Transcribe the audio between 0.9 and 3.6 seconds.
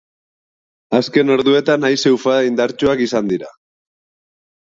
Azken orduetan haize ufada indartsuak izan dira.